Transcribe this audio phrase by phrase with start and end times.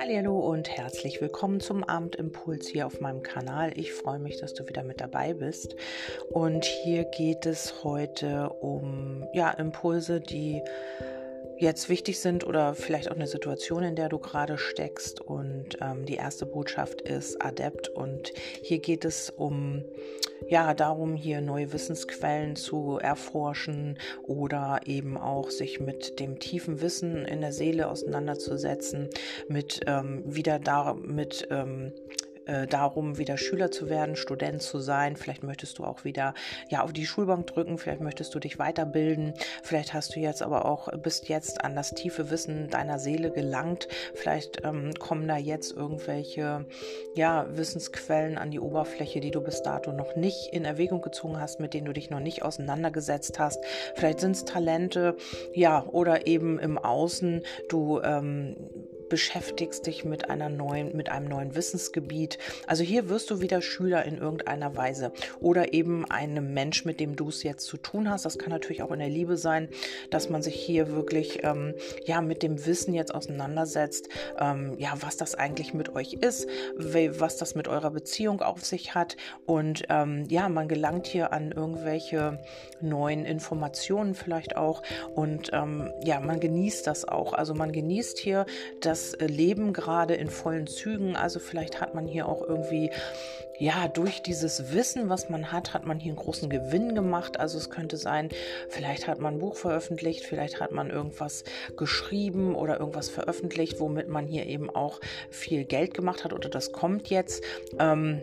[0.00, 3.72] Hallo und herzlich willkommen zum Abendimpuls hier auf meinem Kanal.
[3.76, 5.74] Ich freue mich, dass du wieder mit dabei bist.
[6.30, 10.62] Und hier geht es heute um ja, Impulse, die
[11.58, 15.20] jetzt wichtig sind oder vielleicht auch eine Situation, in der du gerade steckst.
[15.20, 17.88] Und ähm, die erste Botschaft ist Adept.
[17.88, 18.32] Und
[18.62, 19.84] hier geht es um,
[20.48, 27.24] ja, darum, hier neue Wissensquellen zu erforschen oder eben auch sich mit dem tiefen Wissen
[27.24, 29.08] in der Seele auseinanderzusetzen,
[29.48, 31.92] mit ähm, wieder damit ähm,
[32.46, 35.16] äh, darum, wieder Schüler zu werden, Student zu sein.
[35.16, 36.34] Vielleicht möchtest du auch wieder
[36.68, 40.64] ja auf die Schulbank drücken, vielleicht möchtest du dich weiterbilden, vielleicht hast du jetzt aber
[40.64, 43.88] auch bist jetzt an das tiefe Wissen deiner Seele gelangt.
[44.14, 46.66] Vielleicht ähm, kommen da jetzt irgendwelche
[47.14, 51.60] ja, Wissensquellen an die Oberfläche, die du bis dato noch nicht in Erwägung gezogen hast,
[51.60, 53.64] mit denen du dich noch nicht auseinandergesetzt hast.
[53.94, 55.16] Vielleicht sind es Talente,
[55.54, 58.56] ja, oder eben im Außen du ähm,
[59.10, 62.38] beschäftigst dich mit einer neuen, mit einem neuen Wissensgebiet.
[62.66, 67.16] Also hier wirst du wieder Schüler in irgendeiner Weise oder eben einem Mensch, mit dem
[67.16, 68.24] du es jetzt zu tun hast.
[68.24, 69.68] Das kann natürlich auch in der Liebe sein,
[70.10, 71.74] dass man sich hier wirklich ähm,
[72.06, 74.08] ja mit dem Wissen jetzt auseinandersetzt,
[74.38, 78.94] ähm, ja was das eigentlich mit euch ist, was das mit eurer Beziehung auf sich
[78.94, 82.40] hat und ähm, ja man gelangt hier an irgendwelche
[82.80, 84.82] neuen Informationen vielleicht auch
[85.14, 87.32] und ähm, ja man genießt das auch.
[87.32, 88.46] Also man genießt hier
[88.80, 91.16] das das äh, Leben gerade in vollen Zügen.
[91.16, 92.90] Also vielleicht hat man hier auch irgendwie,
[93.58, 97.38] ja, durch dieses Wissen, was man hat, hat man hier einen großen Gewinn gemacht.
[97.38, 98.28] Also es könnte sein,
[98.68, 101.44] vielleicht hat man ein Buch veröffentlicht, vielleicht hat man irgendwas
[101.76, 106.72] geschrieben oder irgendwas veröffentlicht, womit man hier eben auch viel Geld gemacht hat oder das
[106.72, 107.42] kommt jetzt.
[107.78, 108.20] Ähm,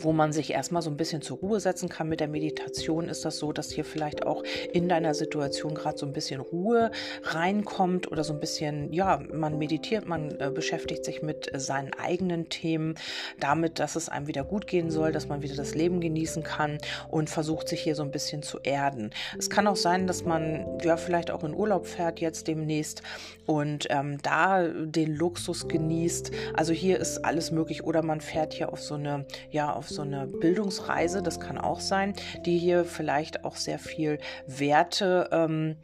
[0.00, 2.08] wo man sich erstmal so ein bisschen zur Ruhe setzen kann.
[2.08, 6.06] Mit der Meditation ist das so, dass hier vielleicht auch in deiner Situation gerade so
[6.06, 6.90] ein bisschen Ruhe
[7.22, 11.92] reinkommt oder so ein bisschen, ja, man meditiert, man äh, beschäftigt sich mit äh, seinen
[11.94, 12.94] eigenen Themen,
[13.38, 16.78] damit, dass es einem wieder gut gehen soll, dass man wieder das Leben genießen kann
[17.10, 19.10] und versucht sich hier so ein bisschen zu erden.
[19.38, 23.02] Es kann auch sein, dass man ja vielleicht auch in Urlaub fährt jetzt demnächst
[23.44, 26.30] und ähm, da den Luxus genießt.
[26.54, 30.02] Also hier ist alles möglich oder man fährt hier auf so eine, ja, auf so
[30.02, 35.76] eine Bildungsreise, das kann auch sein, die hier vielleicht auch sehr viel Werte, ähm,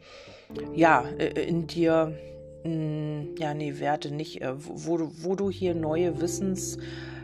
[0.73, 2.17] ja, äh, in dir,
[2.63, 6.77] mh, hm, ja, nee, Werte nicht, äh, wo, wo du hier neue Wissens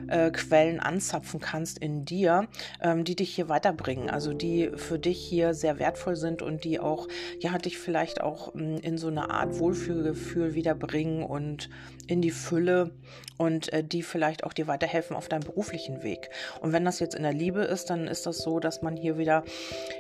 [0.08, 2.48] äh, Quellen anzapfen kannst in dir,
[2.82, 6.80] ähm, die dich hier weiterbringen, also die für dich hier sehr wertvoll sind und die
[6.80, 7.08] auch,
[7.40, 11.70] ja, dich vielleicht auch ähm, in so eine Art Wohlfühlgefühl wiederbringen und
[12.08, 12.92] in die Fülle
[13.38, 16.30] und äh, die vielleicht auch dir weiterhelfen auf deinem beruflichen Weg.
[16.62, 19.18] Und wenn das jetzt in der Liebe ist, dann ist das so, dass man hier
[19.18, 19.44] wieder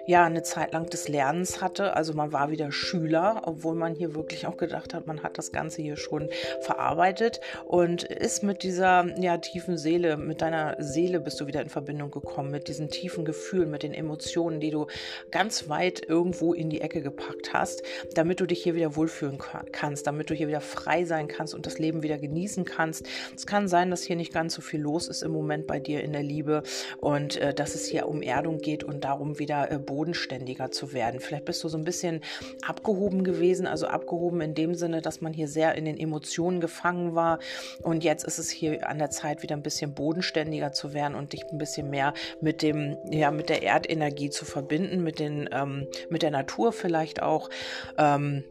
[0.07, 1.95] ja eine Zeit lang des Lernens hatte.
[1.95, 5.51] Also man war wieder Schüler, obwohl man hier wirklich auch gedacht hat, man hat das
[5.51, 6.29] Ganze hier schon
[6.61, 11.69] verarbeitet und ist mit dieser ja tiefen Seele, mit deiner Seele bist du wieder in
[11.69, 14.87] Verbindung gekommen, mit diesen tiefen Gefühlen, mit den Emotionen, die du
[15.31, 17.83] ganz weit irgendwo in die Ecke gepackt hast,
[18.13, 19.39] damit du dich hier wieder wohlfühlen
[19.71, 23.07] kannst, damit du hier wieder frei sein kannst und das Leben wieder genießen kannst.
[23.35, 26.03] Es kann sein, dass hier nicht ganz so viel los ist im Moment bei dir
[26.03, 26.63] in der Liebe
[26.99, 31.19] und äh, dass es hier um Erdung geht und darum, wieder äh, bodenständiger zu werden.
[31.19, 32.21] Vielleicht bist du so ein bisschen
[32.65, 37.15] abgehoben gewesen, also abgehoben in dem Sinne, dass man hier sehr in den Emotionen gefangen
[37.15, 37.39] war
[37.81, 41.33] und jetzt ist es hier an der Zeit, wieder ein bisschen bodenständiger zu werden und
[41.33, 45.87] dich ein bisschen mehr mit dem, ja, mit der Erdenergie zu verbinden, mit den, ähm,
[46.09, 47.49] mit der Natur vielleicht auch.
[47.97, 48.43] Ähm,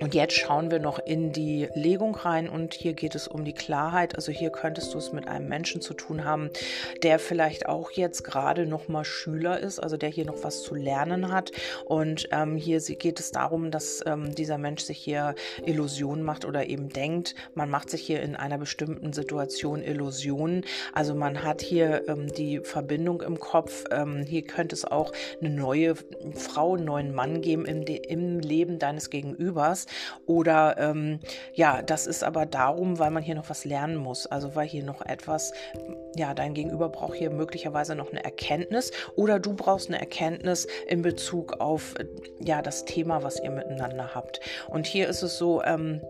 [0.00, 3.52] und jetzt schauen wir noch in die Legung rein und hier geht es um die
[3.52, 4.14] Klarheit.
[4.14, 6.50] Also hier könntest du es mit einem Menschen zu tun haben,
[7.02, 10.74] der vielleicht auch jetzt gerade noch mal Schüler ist, also der hier noch was zu
[10.74, 11.52] lernen hat.
[11.84, 15.34] Und ähm, hier geht es darum, dass ähm, dieser Mensch sich hier
[15.66, 20.64] Illusionen macht oder eben denkt, man macht sich hier in einer bestimmten Situation Illusionen.
[20.94, 23.84] Also man hat hier ähm, die Verbindung im Kopf.
[23.90, 25.94] Ähm, hier könnte es auch eine neue
[26.34, 29.86] Frau, einen neuen Mann geben im, im Leben deines Gegenübers.
[30.26, 31.20] Oder ähm,
[31.54, 34.26] ja, das ist aber darum, weil man hier noch was lernen muss.
[34.26, 35.52] Also weil hier noch etwas,
[36.16, 41.02] ja, dein Gegenüber braucht hier möglicherweise noch eine Erkenntnis oder du brauchst eine Erkenntnis in
[41.02, 41.94] Bezug auf
[42.38, 44.40] ja das Thema, was ihr miteinander habt.
[44.68, 46.00] Und hier ist es so, ähm,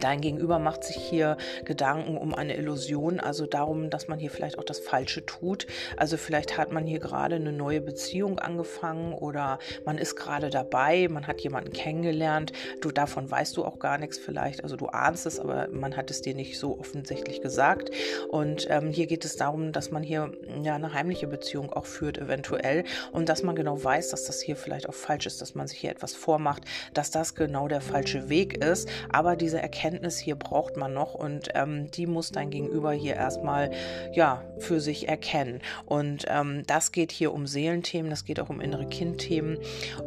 [0.00, 4.58] Dein Gegenüber macht sich hier Gedanken um eine Illusion, also darum, dass man hier vielleicht
[4.58, 5.66] auch das Falsche tut.
[5.96, 11.08] Also vielleicht hat man hier gerade eine neue Beziehung angefangen oder man ist gerade dabei,
[11.08, 12.52] man hat jemanden kennengelernt.
[12.80, 16.10] Du davon weißt du auch gar nichts vielleicht, also du ahnst es, aber man hat
[16.10, 17.90] es dir nicht so offensichtlich gesagt.
[18.28, 20.32] Und ähm, hier geht es darum, dass man hier
[20.62, 24.56] ja eine heimliche Beziehung auch führt eventuell und dass man genau weiß, dass das hier
[24.56, 26.62] vielleicht auch falsch ist, dass man sich hier etwas vormacht,
[26.94, 28.88] dass das genau der falsche Weg ist.
[29.10, 33.14] Aber diese Erkenntnis Erkenntnis hier braucht man noch und ähm, die muss dein Gegenüber hier
[33.14, 33.70] erstmal
[34.12, 35.60] ja für sich erkennen.
[35.84, 39.58] Und ähm, das geht hier um Seelenthemen, das geht auch um innere Kindthemen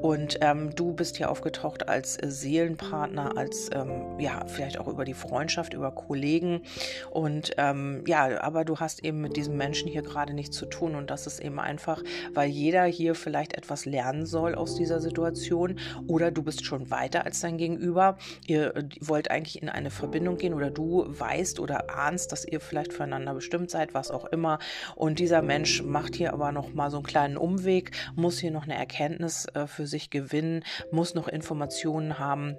[0.01, 5.13] und ähm, du bist hier aufgetaucht als Seelenpartner, als ähm, ja vielleicht auch über die
[5.13, 6.61] Freundschaft, über Kollegen
[7.09, 10.95] und ähm, ja, aber du hast eben mit diesem Menschen hier gerade nichts zu tun
[10.95, 12.03] und das ist eben einfach,
[12.33, 17.25] weil jeder hier vielleicht etwas lernen soll aus dieser Situation oder du bist schon weiter
[17.25, 18.17] als dein Gegenüber.
[18.45, 22.94] Ihr wollt eigentlich in eine Verbindung gehen oder du weißt oder ahnst, dass ihr vielleicht
[22.94, 24.60] füreinander bestimmt seid, was auch immer.
[24.95, 28.63] Und dieser Mensch macht hier aber noch mal so einen kleinen Umweg, muss hier noch
[28.63, 32.57] eine Erkenntnis äh, für sich gewinnen, muss noch Informationen haben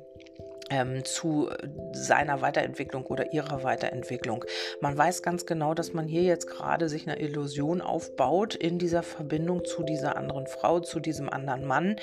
[0.70, 1.50] ähm, zu
[1.92, 4.44] seiner Weiterentwicklung oder ihrer Weiterentwicklung.
[4.80, 9.02] Man weiß ganz genau, dass man hier jetzt gerade sich eine Illusion aufbaut in dieser
[9.02, 11.96] Verbindung zu dieser anderen Frau, zu diesem anderen Mann.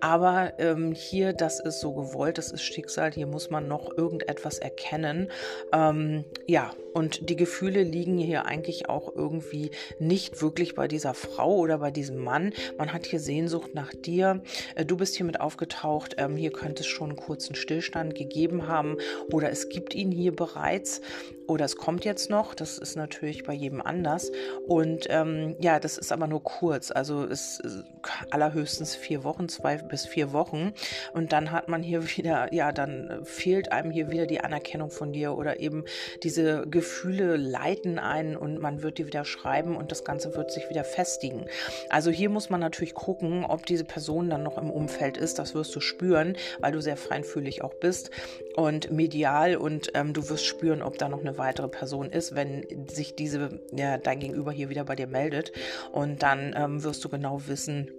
[0.00, 4.58] Aber ähm, hier, das ist so gewollt, das ist Schicksal, hier muss man noch irgendetwas
[4.58, 5.30] erkennen.
[5.72, 11.56] Ähm, ja, und die Gefühle liegen hier eigentlich auch irgendwie nicht wirklich bei dieser Frau
[11.56, 12.52] oder bei diesem Mann.
[12.78, 14.42] Man hat hier Sehnsucht nach dir.
[14.76, 16.14] Äh, du bist hier mit aufgetaucht.
[16.18, 18.98] Ähm, hier könnte es schon einen kurzen Stillstand gegeben haben
[19.32, 21.00] oder es gibt ihn hier bereits
[21.46, 22.54] oder es kommt jetzt noch.
[22.54, 24.30] Das ist natürlich bei jedem anders.
[24.66, 26.90] Und ähm, ja, das ist aber nur kurz.
[26.90, 27.84] Also es ist
[28.30, 30.72] allerhöchstens vier Wochen, zwei bis vier Wochen.
[31.12, 35.12] Und dann hat man hier wieder, ja, dann fehlt einem hier wieder die Anerkennung von
[35.12, 35.84] dir oder eben
[36.22, 40.68] diese Gefühle leiten einen und man wird die wieder schreiben und das Ganze wird sich
[40.70, 41.46] wieder festigen.
[41.90, 45.38] Also hier muss man natürlich gucken, ob diese Person dann noch im Umfeld ist.
[45.38, 48.10] Das wirst du spüren, weil du sehr feinfühlig auch bist
[48.56, 53.14] und medial und ähm, du wirst spüren, ob da noch weitere Person ist, wenn sich
[53.16, 55.52] diese, ja, dein Gegenüber hier wieder bei dir meldet.
[55.92, 57.90] Und dann ähm, wirst du genau wissen,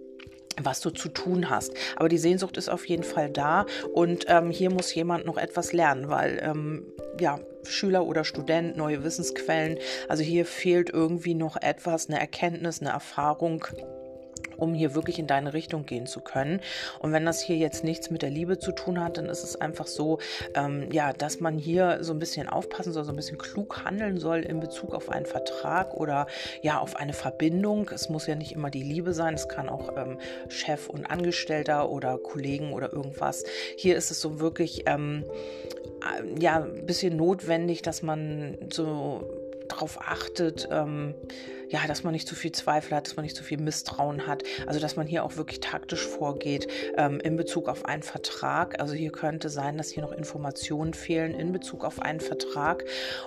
[0.62, 1.74] was du zu tun hast.
[1.96, 5.74] Aber die Sehnsucht ist auf jeden Fall da und ähm, hier muss jemand noch etwas
[5.74, 6.86] lernen, weil ähm,
[7.20, 9.78] ja, Schüler oder Student, neue Wissensquellen,
[10.08, 13.66] also hier fehlt irgendwie noch etwas, eine Erkenntnis, eine Erfahrung
[14.58, 16.62] um hier wirklich in deine Richtung gehen zu können.
[17.00, 19.60] Und wenn das hier jetzt nichts mit der Liebe zu tun hat, dann ist es
[19.60, 20.20] einfach so,
[20.56, 24.18] ähm, ja, dass man hier so ein bisschen aufpassen soll, so ein bisschen klug handeln
[24.18, 26.28] soll in Bezug auf einen Vertrag oder
[26.62, 27.90] ja, auf eine Verbindung.
[27.94, 30.20] Es muss ja nicht immer die Liebe sein, es kann auch ähm,
[30.50, 33.44] Chef und Angestellter oder Kollegen oder irgendwas.
[33.78, 35.24] Hier ist es so wirklich, ähm,
[36.02, 39.24] äh, ja, ein bisschen notwendig, dass man so
[39.68, 41.16] darauf achtet, ähm,
[41.76, 44.44] ja, dass man nicht zu viel Zweifel hat, dass man nicht zu viel Misstrauen hat.
[44.66, 48.80] Also dass man hier auch wirklich taktisch vorgeht ähm, in Bezug auf einen Vertrag.
[48.80, 52.86] Also hier könnte sein, dass hier noch Informationen fehlen in Bezug auf einen Vertrag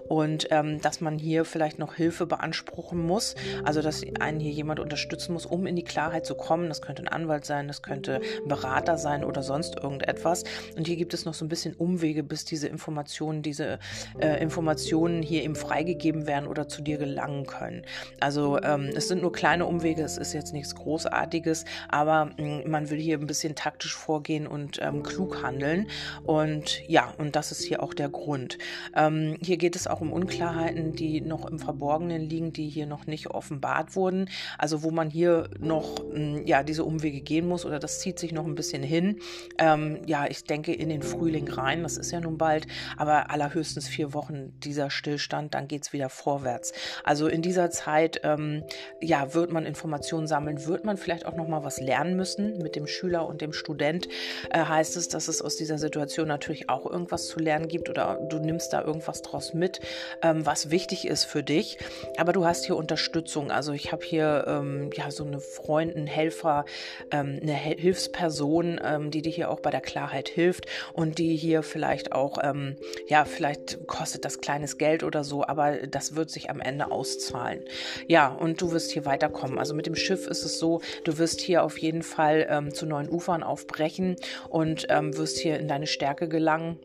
[0.08, 3.34] und ähm, dass man hier vielleicht noch Hilfe beanspruchen muss.
[3.64, 6.68] Also dass einen hier jemand unterstützen muss, um in die Klarheit zu kommen.
[6.68, 10.44] Das könnte ein Anwalt sein, das könnte ein Berater sein oder sonst irgendetwas.
[10.74, 13.78] Und hier gibt es noch so ein bisschen Umwege, bis diese Informationen, diese
[14.18, 17.82] äh, Informationen hier eben freigegeben werden oder zu dir gelangen können.
[18.20, 22.66] Also also ähm, es sind nur kleine Umwege, es ist jetzt nichts Großartiges, aber mh,
[22.66, 25.88] mm, man will hier ein bisschen taktisch vorgehen und ähm, klug handeln.
[26.22, 28.56] Und ja, und das ist hier auch der Grund.
[28.94, 33.08] Ähm, hier geht es auch um Unklarheiten, die noch im Verborgenen liegen, die hier noch
[33.08, 34.30] nicht offenbart wurden.
[34.56, 38.20] Also wo man hier noch mh, mm, ja diese Umwege gehen muss oder das zieht
[38.20, 39.18] sich noch ein bisschen hin.
[39.58, 43.88] Ähm, ja, ich denke in den Frühling rein, das ist ja nun bald, aber allerhöchstens
[43.88, 46.72] vier Wochen dieser Stillstand, dann geht es wieder vorwärts.
[47.02, 48.64] Also in dieser Zeit ähm,
[49.00, 52.76] ja, wird man Informationen sammeln, wird man vielleicht auch noch mal was lernen müssen mit
[52.76, 54.08] dem Schüler und dem Student.
[54.50, 58.18] Äh, heißt es, dass es aus dieser Situation natürlich auch irgendwas zu lernen gibt oder
[58.28, 59.80] du nimmst da irgendwas draus mit,
[60.22, 61.78] ähm, was wichtig ist für dich.
[62.16, 63.50] Aber du hast hier Unterstützung.
[63.50, 66.64] Also ich habe hier ähm, ja so eine Freundin, Helfer,
[67.10, 71.62] ähm, eine Hilfsperson, ähm, die dir hier auch bei der Klarheit hilft und die hier
[71.62, 72.76] vielleicht auch, ähm,
[73.08, 77.64] ja, vielleicht kostet das kleines Geld oder so, aber das wird sich am Ende auszahlen.
[78.08, 79.58] Ja, und du wirst hier weiterkommen.
[79.58, 82.86] Also mit dem Schiff ist es so, du wirst hier auf jeden Fall ähm, zu
[82.86, 84.16] neuen Ufern aufbrechen
[84.48, 86.78] und ähm, wirst hier in deine Stärke gelangen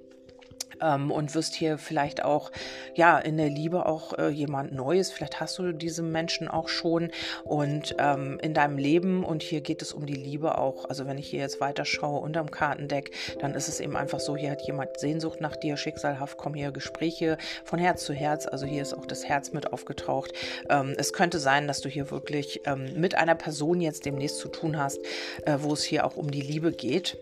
[0.84, 2.52] ähm, und wirst hier vielleicht auch
[2.96, 5.12] ja in der Liebe auch äh, jemand Neues.
[5.12, 7.12] Vielleicht hast du diese Menschen auch schon
[7.44, 10.86] und ähm, in deinem Leben und hier geht es um die Liebe auch.
[10.86, 14.36] Also wenn ich hier jetzt weiter schaue unterm Kartendeck, dann ist es eben einfach so,
[14.36, 18.46] hier hat jemand Sehnsucht nach dir, schicksalhaft kommen hier Gespräche von Herz zu Herz.
[18.46, 20.34] Also hier ist auch das Herz mit aufgetaucht.
[20.70, 24.50] Ähm, es könnte sein, dass du hier wirklich ähm, mit einer Person jetzt demnächst zu
[24.50, 25.00] tun hast,
[25.46, 27.18] äh, wo es hier auch um die Liebe geht.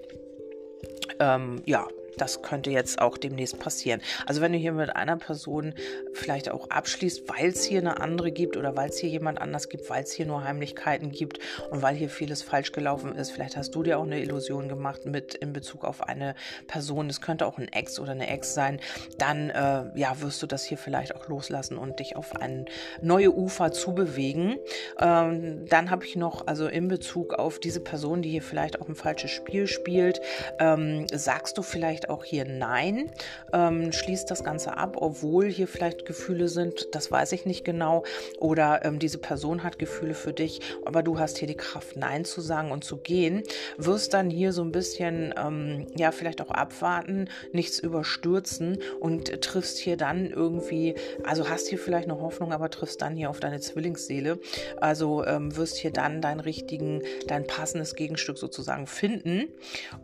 [1.19, 1.87] Ähm, ja,
[2.17, 4.01] das könnte jetzt auch demnächst passieren.
[4.25, 5.73] Also wenn du hier mit einer Person
[6.13, 9.69] vielleicht auch abschließt, weil es hier eine andere gibt oder weil es hier jemand anders
[9.69, 11.39] gibt, weil es hier nur Heimlichkeiten gibt
[11.69, 15.05] und weil hier vieles falsch gelaufen ist, vielleicht hast du dir auch eine Illusion gemacht
[15.05, 16.35] mit in Bezug auf eine
[16.67, 18.79] Person, es könnte auch ein Ex oder eine Ex sein,
[19.17, 22.65] dann äh, ja, wirst du das hier vielleicht auch loslassen und dich auf ein
[23.01, 24.57] neue Ufer zubewegen.
[24.99, 28.87] Ähm, dann habe ich noch, also in Bezug auf diese Person, die hier vielleicht auch
[28.87, 30.21] ein falsches Spiel spielt,
[30.59, 33.11] ähm, sagst du vielleicht vielleicht auch hier Nein,
[33.53, 38.03] ähm, schließt das Ganze ab, obwohl hier vielleicht Gefühle sind, das weiß ich nicht genau.
[38.39, 42.25] Oder ähm, diese Person hat Gefühle für dich, aber du hast hier die Kraft, Nein
[42.25, 43.43] zu sagen und zu gehen,
[43.77, 49.77] wirst dann hier so ein bisschen, ähm, ja, vielleicht auch abwarten, nichts überstürzen und triffst
[49.77, 53.59] hier dann irgendwie, also hast hier vielleicht eine Hoffnung, aber triffst dann hier auf deine
[53.59, 54.39] Zwillingsseele.
[54.79, 59.49] Also ähm, wirst hier dann deinen richtigen, dein passendes Gegenstück sozusagen finden.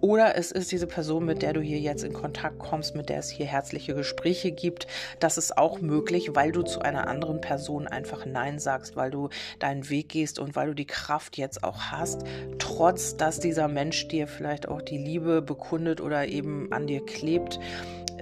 [0.01, 3.19] Oder es ist diese Person, mit der du hier jetzt in Kontakt kommst, mit der
[3.19, 4.85] es hier herzliche Gespräche gibt.
[5.19, 9.29] Das ist auch möglich, weil du zu einer anderen Person einfach Nein sagst, weil du
[9.59, 12.23] deinen Weg gehst und weil du die Kraft jetzt auch hast,
[12.59, 17.59] trotz dass dieser Mensch dir vielleicht auch die Liebe bekundet oder eben an dir klebt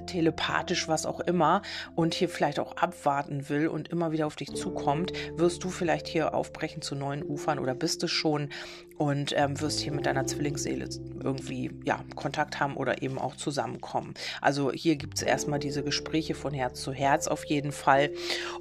[0.05, 1.62] telepathisch, was auch immer,
[1.95, 6.07] und hier vielleicht auch abwarten will und immer wieder auf dich zukommt, wirst du vielleicht
[6.07, 8.50] hier aufbrechen zu neuen Ufern oder bist es schon
[8.97, 10.88] und ähm, wirst hier mit deiner Zwillingsseele
[11.24, 14.13] irgendwie ja, Kontakt haben oder eben auch zusammenkommen.
[14.41, 18.12] Also hier gibt es erstmal diese Gespräche von Herz zu Herz auf jeden Fall.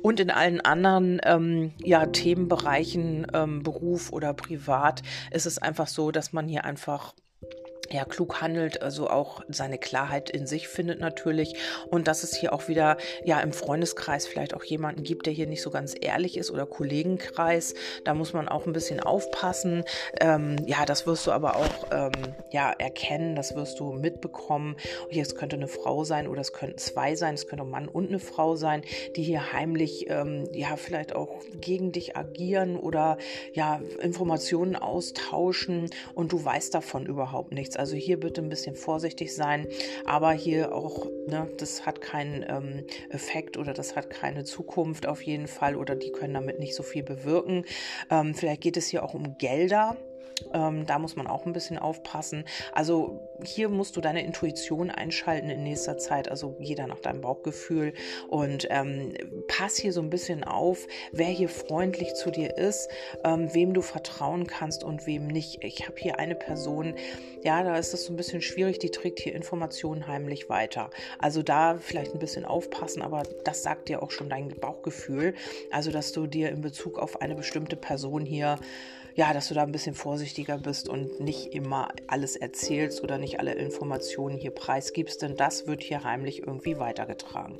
[0.03, 6.11] Und in allen anderen ähm, ja, Themenbereichen, ähm, Beruf oder privat, ist es einfach so,
[6.11, 7.15] dass man hier einfach
[7.91, 11.57] ja, klug handelt, also auch seine Klarheit in sich findet natürlich.
[11.91, 15.47] Und dass es hier auch wieder ja im Freundeskreis vielleicht auch jemanden gibt, der hier
[15.47, 17.75] nicht so ganz ehrlich ist oder Kollegenkreis,
[18.05, 19.85] da muss man auch ein bisschen aufpassen.
[20.21, 22.13] Ähm, ja, das wirst du aber auch ähm,
[22.51, 24.77] ja erkennen, das wirst du mitbekommen.
[25.11, 27.89] Hier es könnte eine Frau sein oder es könnten zwei sein, es könnte ein Mann
[27.89, 28.83] und eine Frau sein,
[29.17, 33.19] die hier heimlich ähm, ja vielleicht auch gegen dich agieren oder
[33.53, 35.91] ja Informationen austauschen.
[36.15, 37.77] Und du weißt davon überhaupt nichts nichts.
[37.77, 39.67] Also hier bitte ein bisschen vorsichtig sein,
[40.05, 45.23] aber hier auch, ne, das hat keinen ähm, Effekt oder das hat keine Zukunft auf
[45.23, 47.65] jeden Fall oder die können damit nicht so viel bewirken.
[48.11, 49.97] Ähm, vielleicht geht es hier auch um Gelder.
[50.53, 52.45] Ähm, da muss man auch ein bisschen aufpassen.
[52.73, 57.95] Also hier musst du deine Intuition einschalten in nächster Zeit, also jeder nach deinem Bauchgefühl
[58.29, 59.15] und ähm,
[59.49, 62.89] pass hier so ein bisschen auf, wer hier freundlich zu dir ist,
[63.25, 65.63] ähm, wem du vertrauen kannst und wem nicht.
[65.63, 66.95] Ich habe hier eine Person,
[67.43, 70.91] ja, da ist das so ein bisschen schwierig, die trägt hier Informationen heimlich weiter.
[71.19, 75.35] Also da vielleicht ein bisschen aufpassen, aber das sagt dir auch schon dein Bauchgefühl.
[75.71, 78.57] Also, dass du dir in Bezug auf eine bestimmte Person hier
[79.15, 83.39] ja, dass du da ein bisschen vorsichtiger bist und nicht immer alles erzählst oder nicht
[83.39, 87.59] alle Informationen hier preisgibst, denn das wird hier heimlich irgendwie weitergetragen.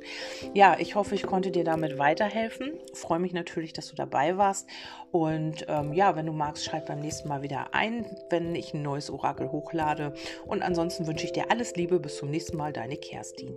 [0.53, 2.73] Ja, ich hoffe, ich konnte dir damit weiterhelfen.
[2.93, 4.67] Freue mich natürlich, dass du dabei warst.
[5.11, 8.81] Und ähm, ja, wenn du magst, schalt beim nächsten Mal wieder ein, wenn ich ein
[8.81, 10.13] neues Orakel hochlade.
[10.45, 11.99] Und ansonsten wünsche ich dir alles Liebe.
[11.99, 13.55] Bis zum nächsten Mal, deine Kerstin.